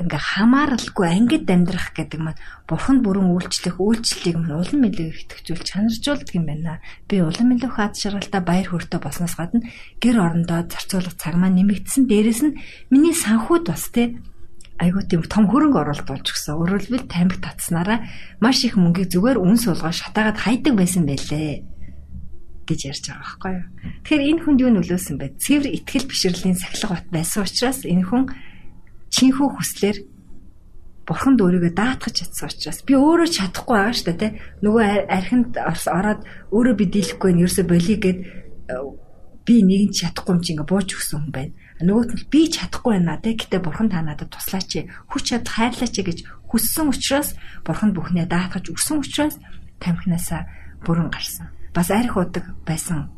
ингээ 0.00 0.22
хамааралгүй 0.32 1.06
ангид 1.06 1.44
амьдрах 1.44 1.92
гэдэг 1.92 2.20
маань 2.20 2.40
бурханд 2.64 3.04
бүрэн 3.04 3.28
үйлчлэх 3.36 3.76
үйлчлэлийг 3.76 4.36
маань 4.40 4.60
улам 4.60 4.80
илүү 4.88 5.08
итгэжүүл 5.28 5.62
чанаржуулдаг 5.68 6.34
юм 6.34 6.44
байна. 6.48 6.80
Би 7.04 7.20
улам 7.20 7.52
илүү 7.52 7.70
хаад 7.70 7.94
шаргалтай 8.00 8.40
баяр 8.40 8.68
хөөртэй 8.72 9.00
болсноос 9.00 9.36
гадна 9.36 9.68
гэр 10.00 10.16
орондоо 10.16 10.64
зарцуулах 10.64 11.14
цаг 11.20 11.36
маань 11.36 11.60
нэмэгдсэн. 11.60 12.08
Дээрэс 12.08 12.40
нь 12.48 12.58
миний 12.88 13.12
санхуд 13.12 13.68
бас 13.68 13.92
те 13.92 14.16
айгуу 14.80 15.04
тийм 15.04 15.22
том 15.28 15.44
хөрөнгө 15.44 15.76
оруулалт 15.84 16.08
болж 16.08 16.26
гисэн. 16.32 16.56
Өөрөлдвөл 16.56 17.04
тамхи 17.04 17.38
татснараа 17.44 18.08
маш 18.40 18.64
их 18.64 18.80
мөнгийг 18.80 19.12
зүгээр 19.12 19.36
үн 19.36 19.60
суулгаа 19.60 19.92
шатаагаад 19.92 20.40
хайдаг 20.40 20.74
байсан 20.80 21.04
байлээ 21.04 21.68
гэж 22.64 22.80
ярьж 22.88 23.04
байгаа 23.12 23.20
байхгүй 23.20 23.52
юу. 23.52 23.66
Тэгэхээр 24.06 24.28
энэ 24.30 24.42
хүнд 24.46 24.60
юу 24.64 24.72
нөлөөсөн 24.78 25.16
бэ? 25.20 25.26
Цэвэр 25.42 25.66
итгэл 25.74 26.08
бишрэлийн 26.08 26.56
сахилга 26.56 26.96
бат 26.96 27.06
байсан 27.12 27.44
учраас 27.44 27.84
энэ 27.84 28.06
хүн 28.08 28.24
чинхүү 29.10 29.48
хүслээр 29.58 29.98
бурханд 31.10 31.42
өөрийгөө 31.42 31.74
даатгах 31.74 32.14
чадсан 32.14 32.46
учраас 32.46 32.80
би 32.86 32.94
өөрөө 32.94 33.28
чадахгүй 33.34 33.74
байгаа 33.74 33.96
шүү 33.98 34.14
дээ 34.14 34.32
нөгөө 34.62 34.84
архинд 35.10 35.50
ороод 35.58 36.20
өөрөө 36.54 36.74
би 36.78 36.84
дийлэхгүй 36.86 37.30
нь 37.34 37.42
ерөөсө 37.42 37.62
болиё 37.66 37.98
гэд 37.98 38.18
э, 38.70 38.74
би 39.42 39.54
нэгэн 39.66 39.90
чадахгүй 39.90 40.32
юм 40.38 40.42
чи 40.46 40.54
ингээ 40.54 40.70
бууж 40.70 40.88
өгсөн 40.94 41.18
хүн 41.26 41.34
байна. 41.34 41.52
Нөгөөт 41.82 42.10
нь 42.14 42.30
би 42.30 42.40
чадахгүй 42.46 42.92
байна 42.94 43.18
те. 43.18 43.34
Гэтээ 43.34 43.58
бурхан 43.58 43.90
та 43.90 44.06
надад 44.06 44.30
туслаач 44.30 44.86
хүч 45.10 45.22
чад 45.26 45.50
хайрлаач 45.50 45.96
гэж 45.98 46.18
хүссэн 46.46 46.86
учраас 46.94 47.34
бурхан 47.66 47.90
бүхнээ 47.90 48.30
даатгаж 48.30 48.70
өгсөн 48.70 49.02
учраас 49.02 49.34
тамхинаасаа 49.82 50.46
бүрэн 50.86 51.10
гарсан. 51.10 51.50
Бас 51.74 51.90
арх 51.90 52.14
удаг 52.14 52.46
байсан 52.62 53.10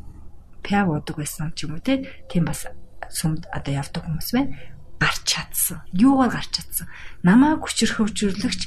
пяв 0.65 0.89
удаг 0.89 1.13
байсан 1.21 1.53
ч 1.53 1.69
юм 1.69 1.77
уу 1.77 1.85
те. 1.85 2.01
Тийм 2.25 2.49
бас 2.49 2.65
сүмд 3.13 3.45
одоо 3.53 3.73
явдаг 3.77 4.01
хүмүүс 4.01 4.29
байна 4.33 4.57
гарч 5.03 5.19
чадсан. 5.27 5.83
Юугаар 5.91 6.31
гарч 6.31 6.49
чадсан? 6.55 6.87
Намаа 7.27 7.59
хүчрхөвчөрлөгч 7.59 8.61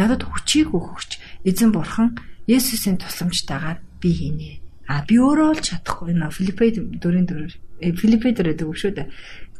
надад 0.00 0.24
хүчийг 0.24 0.72
өгөгч 0.72 1.20
эзэн 1.44 1.70
бурхан 1.76 2.16
Есүсийн 2.48 2.96
тусламжтайгаар 2.96 3.78
би 4.00 4.10
хийнэ. 4.16 4.50
А 4.88 5.04
би 5.04 5.20
өөрөө 5.20 5.48
бол 5.52 5.62
чадахгүй 5.62 6.16
нэ 6.16 6.32
Филиппед 6.32 6.74
дөрийн 6.98 7.28
дөрөөр 7.28 7.54
Филиппед 8.00 8.34
дөрөөр 8.40 8.66
үг 8.66 8.78
шүү 8.80 8.92
дээ. 8.98 9.12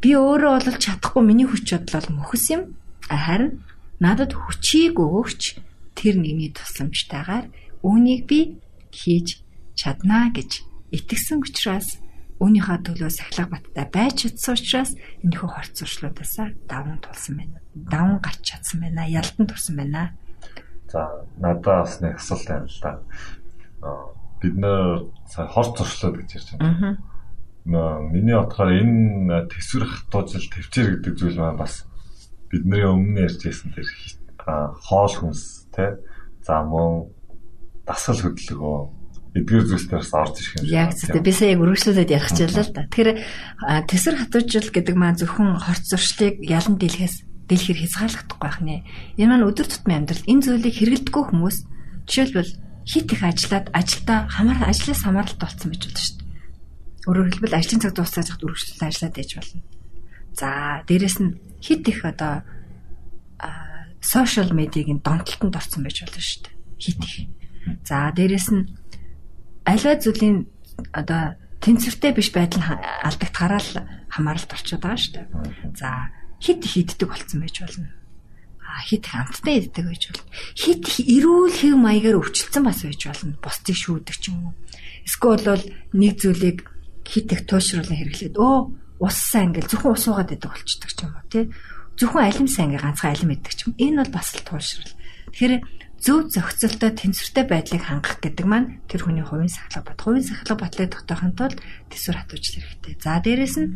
Би 0.03 0.11
өөрөө 0.19 0.53
бол 0.67 0.83
чадахгүй 0.83 1.23
миний 1.23 1.47
хүч 1.47 1.63
чадал 1.69 2.09
мөхс 2.11 2.51
юм. 2.51 2.75
Харин 3.07 3.63
надад 4.03 4.35
хүчийг 4.35 4.99
өгөгч 4.99 5.63
тэр 5.95 6.19
нэгний 6.19 6.51
тусламжтайгаар 6.51 7.47
үүнийг 7.87 8.27
би 8.27 8.59
хийж 8.91 9.39
чаднаа 9.79 10.35
гэж 10.35 10.67
итгэсэн 10.91 11.39
учраас 11.39 12.02
Үүнийхээ 12.43 12.79
төлөө 12.83 13.11
сахилга 13.15 13.55
баттай 13.55 13.87
байж 13.87 14.27
чадсан 14.27 14.59
учраас 14.59 14.93
энэхүү 15.23 15.47
хорц 15.47 15.79
зуршлуудаас 15.79 16.35
даван 16.67 16.99
тулсан 16.99 17.39
байна. 17.39 17.63
Даван 17.71 18.19
гарч 18.19 18.43
чадсан 18.43 18.83
байна. 18.83 19.07
Ялдан 19.07 19.47
турсан 19.47 19.79
байна. 19.79 20.11
За 20.91 21.23
надад 21.39 21.87
бас 21.87 22.03
нэг 22.03 22.19
асуулт 22.19 22.47
байна 22.51 22.67
л 22.67 22.81
да. 22.83 22.93
Бид 24.43 24.55
нэр 24.59 25.07
хорц 25.55 25.71
зуршлууд 25.79 26.19
гэж 26.19 26.31
ярьж 26.35 26.49
байна. 26.59 26.99
Аа. 27.63 28.03
Миний 28.11 28.35
бодохоор 28.35 28.75
энэ 28.75 29.47
төсвөр 29.47 29.87
хатуужил 29.87 30.51
төвчээр 30.51 30.99
гэдэг 30.99 31.15
зүйл 31.15 31.39
маань 31.39 31.63
бас 31.63 31.87
бидний 32.51 32.83
өмнө 32.83 33.23
ярьж 33.23 33.39
байсан 33.39 33.71
тэр 33.71 33.87
хоол 34.83 35.15
хүнс 35.15 35.71
те 35.71 36.03
за 36.43 36.59
мөн 36.67 37.07
дасгал 37.87 38.19
хөдөлгөөн 38.19 39.02
эдгээр 39.33 39.65
зүйлсээс 39.65 40.13
орж 40.13 40.35
ирэх 40.45 40.53
юм 40.61 40.65
шиг. 40.69 40.77
Яг 40.77 40.91
зөв. 40.93 41.17
Би 41.25 41.33
сая 41.33 41.57
яг 41.57 41.61
өргөжлүүлээд 41.65 42.11
ярих 42.13 42.31
чийлээ 42.37 42.65
л 42.69 42.75
да. 42.77 42.85
Тэгэхээр 42.93 43.11
тэсэр 43.89 44.15
хатуужил 44.21 44.69
гэдэг 44.69 44.97
маань 44.97 45.17
зөвхөн 45.17 45.57
хорц 45.57 45.85
зуршлыг 45.89 46.37
ялан 46.45 46.77
дийлэхээс 46.77 47.49
дийлэхэр 47.49 47.81
хязгаарлагдахгүй 47.81 48.41
байх 48.45 48.59
нэ. 48.61 48.85
Энэ 49.17 49.31
маань 49.33 49.49
өдөр 49.49 49.67
тутмын 49.73 50.05
амьдрал 50.05 50.29
энэ 50.29 50.45
зүйлийг 50.45 50.77
хэрэглэдэггүй 50.77 51.25
хүмүүс 51.33 51.57
жишээлбэл 52.05 52.53
хит 52.85 53.09
их 53.09 53.23
ажиллаад 53.25 53.67
ажилдаа 53.73 54.19
хамаар 54.29 54.61
ажлаас 54.69 55.01
хамааралтай 55.01 55.47
болсон 55.49 55.69
байж 55.73 55.83
болно 55.89 56.03
шүү 56.03 56.17
дээ. 56.21 56.29
Өөрөөр 57.09 57.29
хэлбэл 57.33 57.59
ажлын 57.59 57.81
цаг 57.81 57.93
дуусаад 57.97 58.29
хад 58.29 58.45
өргөжлөлт 58.45 58.85
ажиллаад 58.85 59.17
байж 59.17 59.31
болно. 59.33 59.63
За 60.37 60.49
дээрэс 60.85 61.17
нь 61.25 61.33
хит 61.63 61.89
их 61.89 62.05
одоо 62.05 62.45
сошиал 64.03 64.53
медиагийн 64.53 65.01
донтолтонд 65.01 65.57
орсон 65.57 65.83
байж 65.87 66.05
болно 66.05 66.21
шүү 66.21 66.41
дээ. 66.43 66.55
Хит 66.83 67.01
их. 67.01 67.15
За 67.87 68.11
дээрэс 68.13 68.49
нь 68.51 68.82
аливаа 69.65 69.97
зүйлийн 69.99 70.47
одоо 70.93 71.37
тэнцвэртэй 71.63 72.13
биш 72.13 72.35
байдал 72.35 72.63
алдагдахаараа 73.07 73.63
л 73.63 73.73
хамааралд 74.11 74.51
орчод 74.51 74.83
байгаа 74.83 74.99
шүү 74.99 75.15
дээ. 75.15 75.27
За 75.79 76.11
хит 76.43 76.67
их 76.67 76.75
иддэг 76.77 77.09
болцсон 77.09 77.41
байж 77.41 77.57
болно. 77.63 77.89
А 78.59 78.83
хит 78.83 79.07
хамттай 79.07 79.63
иддэг 79.63 79.87
байж 79.87 80.03
болно. 80.11 80.27
Хит 80.59 80.83
эрүүл 80.99 81.55
хэв 81.55 81.75
маягаар 81.79 82.19
өвчлцэн 82.19 82.67
бас 82.67 82.83
байж 82.83 83.03
болно. 83.07 83.39
Бусдыг 83.39 83.77
шүүдэг 83.79 84.17
ч 84.19 84.35
юм 84.35 84.51
уу. 84.51 84.55
Эсвэл 85.07 85.47
бол 85.47 85.65
нэг 85.95 86.19
зүйлийг 86.19 86.67
хит 87.07 87.31
их 87.31 87.47
туушруулан 87.47 87.95
хэрэглээд 87.95 88.35
өө 88.35 88.57
ус 88.99 89.17
сайн 89.19 89.55
ингээл 89.55 89.71
зөвхөн 89.71 89.95
ус 89.95 90.07
уугаад 90.11 90.35
иддэг 90.35 90.51
болчдөг 90.51 90.91
ч 90.91 90.99
юм 91.03 91.15
уу 91.15 91.27
тий. 91.31 91.45
Зөвхөн 91.99 92.27
алим 92.27 92.49
сайн 92.51 92.75
ингээл 92.75 92.87
ганцхан 92.91 93.11
алим 93.15 93.31
иддэг 93.35 93.55
ч 93.55 93.61
юм. 93.67 93.75
Энэ 93.79 93.99
бол 94.03 94.13
бас 94.19 94.29
л 94.35 94.43
туушрал. 94.43 94.95
Тэгэхээр 95.31 95.55
зөв 96.03 96.35
зохицолтой 96.35 96.91
тэнцвэртэй 96.91 97.47
байдлыг 97.47 97.83
хангах 97.87 98.19
гэдэг 98.19 98.47
маань 98.47 98.83
тэр 98.91 99.07
хүний 99.07 99.23
хувийн 99.23 99.47
сахлах 99.47 99.87
бат. 99.87 100.03
Хувийн 100.03 100.27
сахлах 100.27 100.59
батлыг 100.59 100.91
тогтоохын 100.91 101.33
тулд 101.39 101.63
төсвөр 101.95 102.19
хатууж 102.19 102.43
хэрэгтэй. 102.43 102.95
За 102.99 103.23
дээрэс 103.23 103.57
нь 103.63 103.71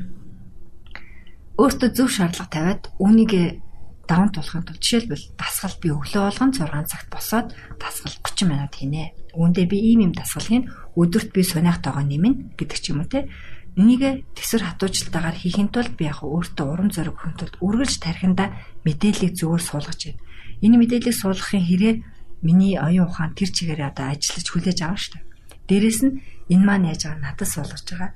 өөртөө 1.54 1.90
зөв 1.94 2.10
шаардлага 2.10 2.50
тавиад 2.50 2.82
үүнийг 2.98 3.62
даван 4.10 4.34
тулахын 4.34 4.66
тулд 4.66 4.82
жишээлбэл 4.82 5.38
дасгал 5.38 5.78
би 5.78 5.88
өглөө 5.94 6.22
болгон 6.26 6.50
6 6.50 6.90
цагт 6.90 7.08
босоод 7.14 7.54
дасгал 7.78 8.14
30 8.26 8.50
минут 8.50 8.74
хийнэ. 8.74 9.14
Үүндээ 9.38 9.66
би 9.70 9.78
ийм 9.94 10.10
юм 10.10 10.12
дасгалыг 10.12 10.66
өдөрт 10.98 11.30
би 11.30 11.42
сунаах 11.46 11.78
тоогоо 11.78 12.02
нэмнэ 12.02 12.58
гэдэг 12.58 12.78
ч 12.82 12.90
юм 12.90 13.06
уу 13.06 13.10
те. 13.10 13.30
Энийг 13.78 14.26
төсвөр 14.34 14.66
хатуужилтаагаар 14.66 15.36
хийхин 15.38 15.70
тулд 15.70 15.94
би 15.94 16.10
яг 16.10 16.26
өөртөө 16.26 16.66
урам 16.66 16.90
зориг 16.90 17.14
өгөхин 17.14 17.38
тулд 17.38 17.54
үргэлж 17.60 17.94
тархинда 18.02 18.50
мэдээллийг 18.82 19.36
зөвөр 19.36 19.62
суулгаж 19.62 20.00
байна. 20.10 20.22
Энэ 20.64 20.80
мэдээллийг 20.80 21.12
суулгахын 21.12 21.60
хэрээр 21.60 21.96
миний 22.42 22.76
оюун 22.76 23.08
ухаан 23.08 23.32
тэр 23.34 23.50
чигээр 23.52 23.92
одоо 23.92 24.12
ажиллаж 24.12 24.46
хүлээж 24.50 24.78
авна 24.84 25.00
шүү 25.00 25.12
дээ. 25.16 25.24
Дээрэс 25.68 26.00
нь 26.04 26.14
энэ 26.52 26.64
маань 26.66 26.88
яаж 26.92 27.02
байгаа 27.08 27.22
надад 27.22 27.48
суулгаж 27.48 27.84
байгаа 27.88 28.10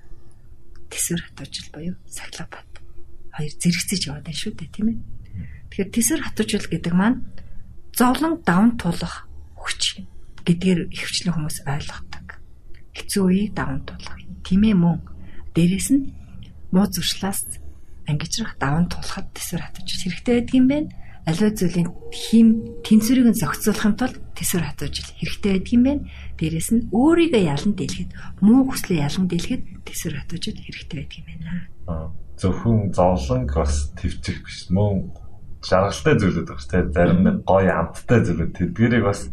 тэсвэр 0.91 1.21
хатуужил 1.25 1.69
буюу 1.73 1.97
сахилга 2.07 2.47
бат. 2.51 2.71
Хоёр 3.35 3.53
зэрэгцэж 3.57 4.01
яваад 4.11 4.27
байна 4.27 4.41
шүү 4.43 4.53
дээ, 4.59 4.71
тийм 4.75 4.87
ээ. 4.91 4.99
Тэгэхээр 5.71 5.91
тэсвэр 5.95 6.21
хатуужил 6.27 6.67
гэдэг 6.69 6.95
маань 6.95 7.19
зовлон 7.97 8.35
давн 8.45 8.77
тулах 8.77 9.27
хүч 9.57 10.05
гэдгээр 10.45 10.81
ихвчлэн 10.93 11.35
хүмүүс 11.35 11.57
ойлгодог. 11.65 12.27
Хэцүү 12.97 13.23
үеийг 13.25 13.53
давн 13.55 13.87
тулах. 13.87 14.19
Тийм 14.45 14.63
ээ 14.67 14.77
мөн. 14.77 14.99
Дээрэс 15.55 15.89
нь 15.95 16.11
муу 16.75 16.87
зуршлаас 16.91 17.59
ангижрах 18.07 18.59
даван 18.59 18.91
тулахад 18.91 19.31
тэсвэр 19.35 19.63
хатуужил 19.63 20.03
хэрэгтэй 20.07 20.35
байдаг 20.43 20.55
юм 20.55 20.67
байна 20.67 20.89
аливаа 21.31 21.53
зүйлийн 21.55 21.89
хим 22.11 22.49
тэнцвэрийг 22.83 23.33
зохицуулахын 23.39 23.95
тулд 23.97 24.17
тэсвэр 24.35 24.65
хатуужил 24.67 25.11
хэрэгтэй 25.17 25.51
байдаг 25.55 25.73
юм 25.73 25.83
байна. 25.87 26.03
Дээрэс 26.37 26.71
нь 26.75 26.87
өөрийгөө 26.91 27.43
ялан 27.47 27.73
дийлэхэд 27.79 28.11
муу 28.43 28.61
хүслээ 28.69 29.07
ялан 29.07 29.27
дийлэхэд 29.31 29.63
тэсвэр 29.87 30.15
хатуужил 30.19 30.59
хэрэгтэй 30.59 30.97
байдаг 30.99 31.19
юм 31.19 31.27
байна. 31.31 32.11
Зөвхөн 32.41 32.79
зовлонг 32.91 33.51
бас 33.55 33.95
твчих 33.95 34.43
биш 34.43 34.59
мөн 34.75 35.15
жаргалтай 35.63 36.15
зүйлүүд 36.19 36.49
багш 36.49 36.67
те 36.67 36.79
зарим 36.89 37.21
нэг 37.25 37.37
гоё 37.45 37.73
амттай 37.79 38.21
зүйлүүд 38.25 38.53
тэдгэрийг 38.57 39.05
бас 39.05 39.29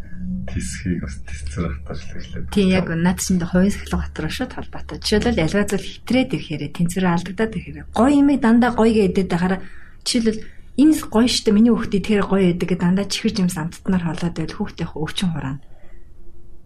тисхийг 0.52 1.04
бас 1.04 1.16
тэсвэр 1.24 1.72
хатуужил 1.88 2.12
хэлээ. 2.20 2.52
Тийм 2.52 2.68
яг 2.72 2.88
над 2.92 3.20
чинь 3.24 3.40
хувийн 3.40 3.72
сахилга 3.72 4.04
батраа 4.04 4.32
шууд 4.32 4.52
холбоотой. 4.52 5.00
Жишээлбэл 5.00 5.44
аливаа 5.44 5.66
зүйл 5.68 5.88
хэтрээд 5.88 6.30
ирэхээр 6.36 6.64
тэнцвэр 6.76 7.06
алдагдаад 7.08 7.54
ирэхээр 7.56 7.80
гоё 7.96 8.12
юм 8.12 8.30
дандаа 8.36 8.72
гоё 8.76 8.92
гэдэг 8.92 9.26
дахаараа 9.28 9.60
жишээлбэл 10.04 10.40
энэ 10.78 10.94
гоё 11.10 11.28
штэ 11.28 11.52
миний 11.52 11.74
хүүхдээ 11.74 12.02
тэр 12.06 12.22
гоё 12.30 12.54
гэдэг 12.54 12.78
дандаа 12.78 13.10
чихэж 13.10 13.42
юмс 13.42 13.58
амттнаар 13.58 14.04
холоод 14.06 14.36
байл 14.38 14.56
хүүхдээ 14.56 14.88
өвчин 14.94 15.34
хураана. 15.34 15.66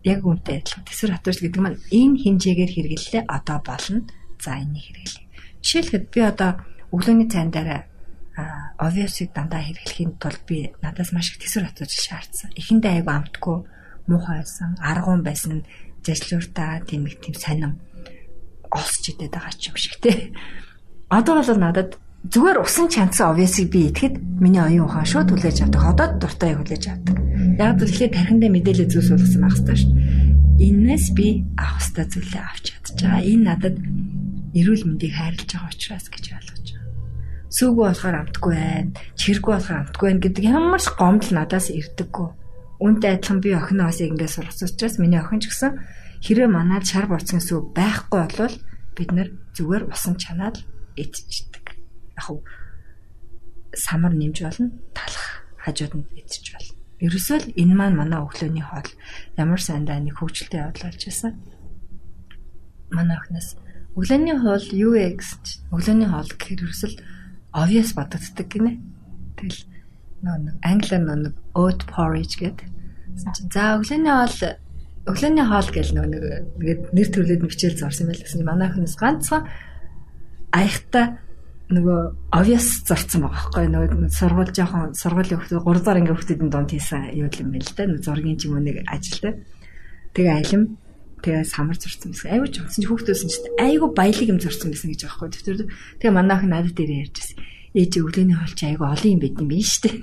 Яг 0.04 0.26
үнтэй 0.28 0.60
адилхан. 0.60 0.84
Тэсвэр 0.84 1.12
хатууч 1.16 1.38
гэдэг 1.40 1.62
маань 1.62 1.80
энэ 1.90 2.20
хинжээгээр 2.20 2.72
хэрэглэлээ 2.76 3.24
одоо 3.32 3.58
болно. 3.64 4.04
За 4.42 4.58
энийг 4.58 4.84
хэрэглэе. 4.84 5.26
Жишээлхэд 5.62 6.06
би 6.10 6.20
одоо 6.26 6.52
өглөөний 6.92 7.30
цайн 7.32 7.54
дараа 7.54 7.88
obvious-ыг 8.82 9.32
дандаа 9.32 9.62
хэрэглэхийн 9.62 10.18
тулд 10.18 10.42
би 10.50 10.74
надаас 10.82 11.14
маш 11.14 11.32
их 11.32 11.40
тэсвэр 11.46 11.70
хатууч 11.70 11.92
шаардсан. 11.94 12.50
Эхэндээ 12.58 13.06
айгу 13.06 13.12
амтгүй 13.14 13.58
муухай 14.10 14.42
байсан, 14.42 14.76
аргуун 14.82 15.22
байсан, 15.22 15.62
жажлууртаа 16.02 16.82
тийм 16.88 17.06
их 17.06 17.22
тийм 17.22 17.36
сонин 17.38 17.78
олсч 18.72 19.14
идэт 19.14 19.36
байгаа 19.36 19.54
ч 19.54 19.70
юм 19.70 19.78
шиг 19.78 20.02
тий. 20.02 20.34
Одоо 21.12 21.44
бол 21.44 21.60
надад 21.60 22.00
зүгээр 22.30 22.62
усан 22.62 22.86
чанцсан 22.86 23.34
obvious-ыг 23.34 23.74
би 23.74 23.90
итгэхэд 23.90 24.22
миний 24.38 24.62
оюун 24.62 24.86
ухаан 24.86 25.10
шууд 25.10 25.34
хүлээж 25.34 25.66
авдаг. 25.66 25.82
Ходоод 25.82 26.14
дуртай 26.22 26.54
хүлээж 26.54 26.86
авдаг. 26.94 27.18
Яг 27.58 27.82
зөвлөхөд 27.82 28.14
тархиндаа 28.14 28.52
мэдээлэл 28.54 28.94
зүйл 28.94 29.10
суулгасан 29.10 29.42
байх 29.42 29.58
хэрэгтэй 29.58 29.78
шүү. 29.82 29.94
Иннээс 30.62 31.06
би 31.18 31.28
авах 31.58 31.82
хэрэгтэй 31.82 32.06
зүйлээ 32.14 32.44
авч 32.46 32.66
чадчихаа. 32.70 33.26
Энэ 33.26 33.46
надад 33.50 33.76
эрүүл 34.54 34.84
мэндийг 34.86 35.14
хайрлаж 35.18 35.50
байгаа 35.50 35.74
учраас 35.74 36.08
гэж 36.14 36.26
ойлгож 36.38 36.68
байгаа. 36.70 36.90
Сүүгөө 37.50 37.86
болохоор 37.90 38.16
амтгүй 38.22 38.54
байна. 38.54 38.92
Чиргүү 39.18 39.52
болохоор 39.58 39.80
амтгүй 39.82 40.06
байна 40.06 40.22
гэдэг 40.22 40.44
ямар 40.46 40.82
ч 40.82 40.88
гомдол 40.94 41.34
надаас 41.34 41.68
ирдэггүй. 41.74 42.30
Үүнтэй 42.86 43.12
адилхан 43.18 43.40
би 43.42 43.50
охиноо 43.58 43.90
бас 43.90 43.98
ингэж 43.98 44.30
сургасан 44.30 44.70
учраас 44.70 44.96
миний 45.02 45.18
охин 45.18 45.42
ч 45.42 45.50
гэсэн 45.50 45.72
хэрэг 46.22 46.50
манад 46.54 46.86
шар 46.86 47.10
борцгийн 47.10 47.42
сүү 47.42 47.74
байхгүй 47.74 48.20
болвол 48.22 48.56
бид 48.94 49.10
нар 49.10 49.30
зүгээр 49.58 49.84
усан 49.90 50.16
чанаад 50.22 50.62
идчихдэг 50.98 51.61
яг 52.30 52.46
самар 53.74 54.14
нэмж 54.14 54.38
болно 54.44 54.72
талах 54.94 55.28
хажууд 55.58 55.94
нь 55.96 56.06
идэж 56.20 56.46
болно. 56.54 56.76
Ерөөсөө 57.02 57.38
л 57.42 57.48
энэ 57.58 57.74
маань 57.74 57.98
манай 57.98 58.20
өглөөний 58.22 58.66
хоол 58.66 58.90
ямар 59.38 59.62
сайндаа 59.62 59.98
нэг 59.98 60.22
хөвгчлөлтэй 60.22 60.62
явдал 60.62 60.92
болж 60.92 61.02
байсан. 61.02 61.34
Манай 62.92 63.18
охноос 63.18 63.58
өглөөний 63.98 64.38
хоол 64.38 64.66
юу 64.76 64.92
вэ 64.94 65.18
гэсэн 65.18 65.40
чинь 65.42 65.64
өглөөний 65.74 66.10
хоол 66.12 66.30
гэхээр 66.30 66.64
ерөөсөл 66.68 66.96
obvious 67.58 67.92
бодогддаг 67.98 68.48
гинэ. 68.48 68.74
Тэгэл 69.40 69.62
нэг 70.22 70.56
англиар 70.62 71.04
нэг 71.10 71.36
oat 71.58 71.82
porridge 71.90 72.38
гэдэг. 72.38 72.70
За 73.50 73.80
өглөөний 73.80 74.14
хоол 74.14 74.38
өглөөний 75.10 75.46
хоол 75.50 75.70
гэл 75.74 75.92
нэг 75.98 76.12
нэр 76.94 77.10
төрлөд 77.10 77.42
бичээл 77.42 77.82
зорсон 77.82 78.14
байл 78.14 78.22
гэсэн. 78.22 78.46
Манай 78.46 78.70
охноос 78.70 78.96
ганцхан 78.96 79.50
аягта 80.54 81.18
нөгөө 81.72 82.00
obvious 82.36 82.68
зарцсан 82.88 83.24
байгаа 83.24 83.50
байхгүй. 83.52 83.66
Нөгөө 83.72 84.12
сургууль 84.12 84.52
жоохон 84.52 84.92
сургуулийн 84.96 85.40
хүмүүс 85.40 85.64
3 85.64 85.82
дахь 85.82 85.98
анги 85.98 86.12
хүмүүсийн 86.12 86.52
донд 86.52 86.72
хийсэн 86.72 87.02
юу 87.16 87.30
юм 87.32 87.50
бэ 87.52 87.60
л 87.64 87.74
да 87.76 87.84
нөгөө 87.88 88.06
зургийн 88.06 88.38
ч 88.38 88.42
юм 88.48 88.60
уу 88.60 88.64
нэг 88.64 88.78
ажилтай 88.86 89.34
тэгээ 90.12 90.36
алим 90.36 90.64
тэгээ 91.24 91.44
самар 91.48 91.78
зурцсан 91.80 92.12
байсан. 92.12 92.30
Айгуу 92.36 92.50
ч 92.52 92.56
онсон 92.60 92.84
хүүхдөөс 92.86 93.22
нь 93.24 93.32
ч 93.32 93.36
айгуу 93.56 93.90
баялаг 93.96 94.28
юм 94.28 94.40
зурцсан 94.44 94.70
байсан 94.70 94.90
гэж 94.92 95.02
байхгүй. 95.08 95.28
Тэр 95.32 95.58
тэгээ 96.00 96.14
манайх 96.14 96.44
надад 96.44 96.76
дээр 96.76 97.08
ярьжсэн 97.08 97.38
ээж 97.72 97.92
өглөөний 98.04 98.36
хоол 98.36 98.56
чи 98.56 98.66
айгуу 98.68 98.88
олон 98.92 99.12
юм 99.16 99.22
байд 99.24 99.40
юм 99.40 99.48
биш 99.48 99.80
үү 99.80 99.96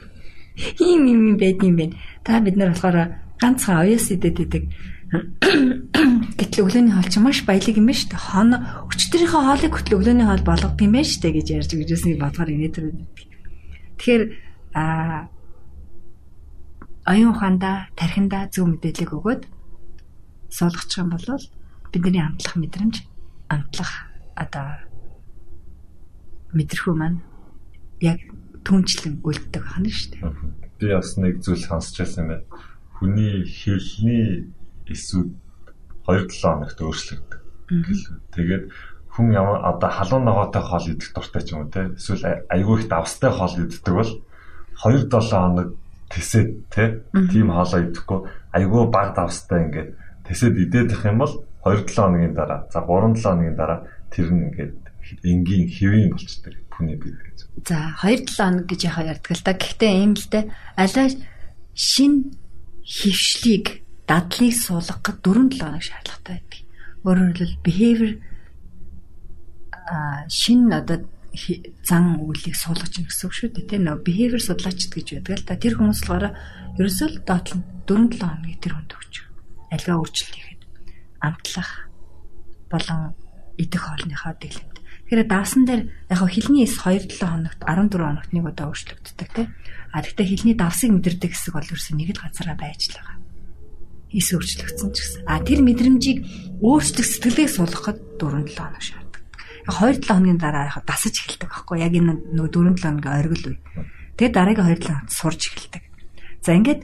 ийм 0.81 1.03
юм 1.05 1.21
юм 1.33 1.37
байд 1.37 1.61
юм 1.61 1.77
бэ 1.77 1.87
та 2.25 2.41
бид 2.41 2.57
нар 2.57 2.73
болохоор 2.73 2.97
ганцхан 3.37 3.85
obvious 3.85 4.09
идэт 4.09 4.41
идэг 4.41 4.65
Гэтэл 5.09 6.69
өглөөний 6.69 6.93
хоол 6.93 7.09
чинь 7.09 7.25
маш 7.25 7.41
баялаг 7.49 7.77
юм 7.81 7.89
байна 7.89 7.97
шүү 7.97 8.13
дээ. 8.13 8.29
Хон 8.29 8.51
өчтөрийнхөө 8.93 9.41
хоолыг 9.41 9.73
хөтөл 9.73 9.97
өглөөний 9.97 10.27
хоол 10.29 10.45
болгох 10.45 10.77
юм 10.77 10.93
байна 10.93 11.09
шүү 11.09 11.23
дээ 11.25 11.37
гэж 11.41 11.47
ярьж 11.57 11.71
ирээсний 11.73 12.21
бодгоор 12.21 12.53
инээд 12.53 12.75
тэр. 12.77 12.87
Тэгэхээр 13.97 14.23
а 14.77 15.33
оюун 17.09 17.33
ухаанда 17.33 17.89
тархинда 17.97 18.53
зөв 18.53 18.69
мэдээлэл 18.69 19.17
өгөөд 19.17 19.43
суулгачих 20.53 21.01
юм 21.01 21.11
бол 21.17 21.25
бидний 21.89 22.21
амтлах 22.21 22.57
мэдрэмж 22.61 22.97
амтлах 23.49 23.93
одоо 24.37 24.77
мэдрэхүү 26.53 26.95
маань 26.95 27.25
яг 28.05 28.21
түнчлэн 28.61 29.25
үлддэг 29.25 29.65
байна 29.65 29.89
шүү 29.89 30.21
дээ. 30.21 30.37
Би 30.77 30.87
бас 30.93 31.17
нэг 31.17 31.41
зүйл 31.41 31.65
сонсч 31.65 31.97
байсан 31.97 32.29
юм 32.29 32.29
байна. 32.29 32.45
Хүний 33.01 33.49
хэлний 33.49 34.53
эсүүд 34.91 35.29
2-7 36.09 36.43
хоногт 36.43 36.79
өөрчлөгдөв. 36.81 37.41
Тэгээд 38.33 38.65
хүн 39.13 39.35
ямар 39.35 39.61
одоо 39.67 39.91
халуун 39.91 40.25
ногоотой 40.25 40.63
хоол 40.63 40.87
идэх 40.89 41.13
дуртай 41.13 41.43
ч 41.43 41.53
юм 41.53 41.67
уу 41.67 41.73
те 41.75 41.93
эсвэл 41.93 42.47
айгүй 42.49 42.75
их 42.81 42.89
давстай 42.89 43.31
хоол 43.35 43.55
иддэг 43.59 43.95
бол 43.95 44.13
2-7 44.79 45.11
хоног 45.11 45.69
тэсэд 46.09 46.49
те 46.71 47.03
тийм 47.13 47.51
хоолоо 47.51 47.81
идэхгүй 47.83 48.21
айгүй 48.57 48.85
баг 48.89 49.19
давстай 49.19 49.67
ингээд 49.67 49.91
тэсэд 50.23 50.55
идэх 50.55 51.03
юм 51.05 51.19
бол 51.19 51.35
2-7 51.67 51.93
хоногийн 51.99 52.35
дараа 52.35 52.65
за 52.73 52.81
3-7 52.81 53.21
хоногийн 53.21 53.57
дараа 53.59 53.81
тэр 54.09 54.29
нь 54.33 54.45
ингээд 54.49 54.75
энгийн 55.25 55.67
хэвийн 55.67 56.11
болчдөг 56.15 56.55
хүний 56.73 56.97
бие 56.97 57.19
гэж. 57.19 57.39
За 57.67 57.93
2-7 58.01 58.39
хоног 58.39 58.65
гэж 58.71 58.81
яхаа 58.87 59.05
ярьдаг 59.13 59.33
л 59.35 59.45
да. 59.45 59.53
Гэхдээ 59.59 59.93
ийм 59.99 60.15
л 60.15 60.29
дээ 60.31 60.45
алай 60.79 61.09
шин 61.75 62.39
хөвшлийг 62.87 63.83
дадлыг 64.09 64.55
суулгахад 64.57 65.21
4-7 65.21 65.61
хоног 65.61 65.85
шаардлагатай 65.85 66.41
байдаг. 66.41 66.61
Өөрөөр 67.05 67.37
хэлбэл 67.37 67.65
behavior 67.65 68.13
а 69.89 70.25
шин 70.29 70.73
одоо 70.73 71.05
зан 71.85 72.19
үйлийг 72.25 72.57
суулгаж 72.57 72.93
ийн 72.97 73.07
гэсэн 73.09 73.27
үг 73.29 73.35
шүү 73.37 73.49
дээ. 73.53 73.69
Тэ 73.69 73.85
нөө 73.85 74.01
behavior 74.01 74.41
судлаачд 74.41 74.93
гэж 74.93 75.07
байдаг 75.21 75.37
л 75.39 75.47
да. 75.47 75.61
Тэр 75.61 75.75
хүмүүс 75.77 76.01
болохоор 76.09 76.27
ерөөсөө 76.81 77.09
доотлон 77.29 77.63
4-7 77.85 78.17
хоногийн 78.17 78.61
тэр 78.65 78.75
хүнд 78.75 78.93
өгч. 78.97 79.15
Альгаа 79.73 79.97
өөрчлөлт 80.01 80.35
хийхэд 80.35 80.63
амтлах 81.21 81.71
болон 82.73 83.01
идэх 83.61 83.83
хоолныхоо 83.85 84.33
дэглэмт. 84.41 84.77
Тэгэхээр 85.09 85.25
давсан 85.29 85.63
дээр 85.65 85.83
яг 86.09 86.21
хилний 86.29 86.65
эс 86.65 86.77
2-7 86.81 87.17
хоногт 87.17 87.61
14 87.65 87.97
хоногт 87.97 88.33
нэг 88.33 88.45
удаа 88.45 88.69
өөрчлөгддөг 88.73 89.29
тийм. 89.33 89.49
А 89.93 90.05
тэгтээ 90.05 90.27
хилний 90.29 90.57
давсыг 90.57 90.93
мэдэрдэг 90.93 91.33
хэсэг 91.33 91.57
бол 91.57 91.65
ерөөсөө 91.65 91.97
нэг 91.97 92.13
л 92.13 92.23
газараа 92.25 92.57
байж 92.57 92.93
л 92.93 92.97
байгаа. 93.01 93.28
Эс 94.13 94.33
өөрчлөгдсөн 94.33 94.91
ч 94.93 94.97
гэсэн. 95.05 95.23
А 95.29 95.41
тэр 95.45 95.61
мэдрэмжийг 95.61 96.25
өөрчлөх 96.65 97.07
сэтгэлийг 97.07 97.51
суулгахад 97.53 97.99
4-7 98.17 98.57
хоног 98.57 98.83
шаардлагатай 98.83 99.09
2-7 99.69 100.09
хоногийн 100.09 100.41
дараа 100.41 100.73
яг 100.73 100.81
дасаж 100.89 101.13
эхэлдэг 101.13 101.53
байхгүй 101.53 101.77
яг 101.85 101.93
энэ 101.93 102.33
нөгөө 102.33 102.73
4-7 102.73 102.81
хоногийн 102.81 103.19
оргил 103.21 103.47
үе. 103.53 103.59
Тэгээд 104.17 104.35
дараагийн 104.35 104.69
2-7 104.73 104.89
хоногт 104.89 105.13
сурж 105.13 105.41
эхэлдэг. 105.53 105.83
За 106.41 106.57
ингээд 106.57 106.81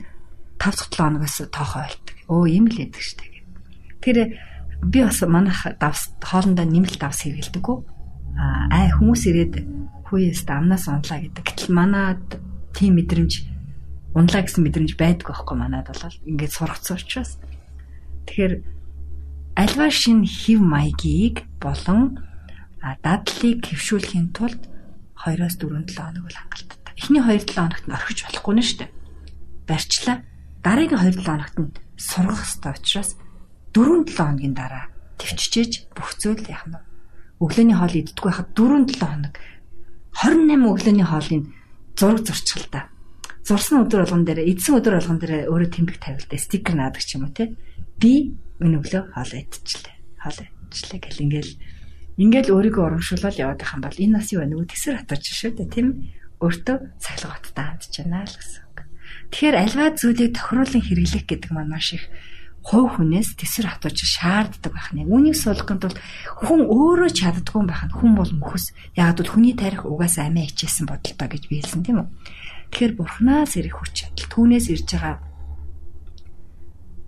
5-7 0.61 1.01
хоногоос 1.01 1.37
тоохоо 1.49 1.81
ойлдог. 1.81 2.15
Өө 2.29 2.45
юм 2.53 2.65
л 2.69 2.77
яадаг 2.77 3.01
штэ 3.01 3.25
гэх. 3.25 3.45
Тэр 4.05 4.17
би 4.85 4.99
бас 5.01 5.19
манайх 5.25 5.65
давс 5.81 6.13
хоолндоо 6.21 6.65
нэмэлт 6.65 7.01
давс 7.01 7.25
хэрэгэлдэггүй. 7.25 7.77
Аа 8.37 8.93
хүмүүс 9.01 9.21
ирээд 9.33 9.53
хүүээс 10.05 10.45
амнаас 10.45 10.85
унлаа 10.85 11.19
гэдэг. 11.25 11.41
Гэтэл 11.41 11.73
манад 11.73 12.21
тийм 12.77 13.01
мэдрэмж 13.01 13.54
унлаа 14.15 14.41
гэсэн 14.47 14.63
мэдрэмж 14.63 14.95
байдгүй 14.95 15.35
байхгүй 15.35 15.57
манад 15.59 15.91
бол 15.91 16.19
ингээд 16.23 16.55
сургацсан 16.55 16.95
учраас. 16.95 17.35
Тэгэхээр 18.25 18.53
альва 19.59 19.87
шин 19.91 20.23
хев 20.23 20.59
маягийг 20.63 21.43
болон 21.59 22.23
дадлыг 23.03 23.59
хэвшүүлэхийн 23.67 24.31
тулд 24.31 24.71
2-4 25.19 25.91
7 25.91 25.99
хоног 25.99 26.23
бол 26.23 26.39
хангалттай. 26.39 26.93
Эхний 26.95 27.19
2-7 27.19 27.59
хоногт 27.59 27.85
нь 27.85 27.95
орхиж 27.95 28.19
болохгүй 28.23 28.53
нь 28.55 28.63
шүү 28.63 28.79
дээ. 28.87 28.91
Барьчлаа. 29.67 30.17
Дараагийн 30.63 31.01
2-7 31.01 31.27
хоногт 31.27 31.55
нь 31.59 31.69
сургах 31.99 32.39
хэрэгтэй 32.39 32.71
учраас 32.71 33.11
4-7 33.75 34.15
хоногийн 34.15 34.55
дараа 34.55 34.87
төвчжээж 35.19 35.91
бүх 35.91 36.15
зүйл 36.15 36.43
яах 36.47 36.65
нь 36.71 36.79
өглөөний 37.43 37.75
хоол 37.75 37.95
иддэггүй 37.99 38.31
байхад 38.31 38.49
4-7 38.55 38.95
хоног 39.03 39.33
28 40.15 40.71
өглөөний 40.71 41.07
хоолыг 41.07 41.43
зураг 41.99 42.19
зурчихл 42.23 42.67
та. 42.71 42.94
Зурсан 43.45 43.85
өдөр 43.85 44.09
болгон 44.09 44.25
дээр 44.25 44.41
эдсэн 44.41 44.81
өдөр 44.81 44.97
болгон 44.97 45.19
дээр 45.21 45.33
өөрөө 45.53 45.69
тэмдэг 45.69 45.97
тавилдаа 46.01 46.39
стикер 46.41 46.73
наадаг 46.73 47.05
ч 47.05 47.15
юм 47.15 47.29
уу 47.29 47.33
те. 47.37 47.53
Би 48.01 48.33
энэ 48.57 48.81
өглөө 48.81 49.13
хоол 49.13 49.33
идчихлээ. 49.37 49.95
Хоол 50.17 50.39
идчихлээ 50.41 50.99
гэл 51.05 51.23
ингээл 51.29 51.53
Ингээл 52.15 52.55
өөрийгөө 52.55 52.83
урамшуулаад 52.87 53.35
яваад 53.35 53.59
байх 53.59 53.75
юм 53.75 53.83
бол 53.83 53.99
энэ 53.99 54.15
нас 54.15 54.31
юу 54.31 54.39
вэ? 54.39 54.47
Нөгөө 54.55 54.71
тэсэр 54.71 54.95
хатаж 55.03 55.23
шүү 55.27 55.51
дээ, 55.59 55.67
тийм 55.67 55.87
өөртөө 56.39 56.77
цахилгааттай 56.95 57.65
хандж 57.75 57.91
байна 57.91 58.23
л 58.23 58.39
гэсэн 58.39 58.63
үг. 58.71 58.77
Тэгэхээр 59.35 59.55
альва 59.59 59.85
зүйлийг 59.99 60.31
тохируулан 60.31 60.79
хэрэглэх 60.79 61.23
гэдэг 61.27 61.51
маань 61.51 61.71
маш 61.75 61.91
их 61.91 62.07
хувь 62.65 62.97
хүнээс 62.97 63.37
тэсэр 63.37 63.69
хатууж 63.69 63.99
шаарддаг 64.01 64.73
байх 64.73 64.89
нэ. 64.97 65.05
Үүнийг 65.05 65.37
суулгахын 65.37 65.79
тулд 65.85 65.97
хүн 66.41 66.65
өөрөө 66.65 67.09
чаддгүй 67.13 67.61
байх 67.69 67.85
нь 67.85 67.93
хүн 67.93 68.11
бол 68.17 68.31
мөхөс. 68.41 68.73
Яг 68.97 69.21
бол 69.21 69.29
хүний 69.29 69.53
тарих 69.53 69.85
угаасаа 69.85 70.33
амиа 70.33 70.49
хичээсэн 70.49 70.89
бодолтой 70.89 71.29
гэж 71.29 71.43
би 71.45 71.61
хэлсэн 71.61 71.85
тийм 71.85 72.01
үү. 72.01 72.09
Тэгэхээр 72.73 72.93
бурхнаас 72.97 73.53
ирэх 73.61 73.77
хүч 73.77 74.09
чадал 74.09 74.27
түүнээс 74.33 74.67
ирж 74.73 74.89
байгаа 74.97 75.15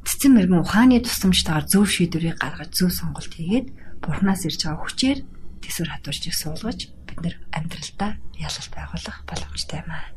цэцэн 0.08 0.32
мэрэгэн 0.38 0.62
ухааны 0.64 1.04
тусламжтайгаар 1.04 1.66
зөв 1.68 1.86
шийдвэрийг 1.90 2.38
гаргаж 2.40 2.72
зөв 2.72 2.94
сонголт 2.96 3.34
хийгээд 3.34 3.68
Бурханаас 4.02 4.46
ирж 4.46 4.62
байгаа 4.64 4.84
хүчээр 4.86 5.20
төсвөр 5.64 5.90
хатуурчийг 5.92 6.36
суулгаж 6.38 6.80
бид 7.08 7.20
нэр 7.24 7.36
амьдралдаа 7.58 8.12
ялалт 8.38 8.72
байгуулах 8.72 9.18
боломжтой 9.26 9.80
юм 9.82 9.92
аа. 9.92 10.08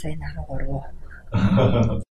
За 0.00 0.06
энэ 0.12 0.28
13. 1.32 2.04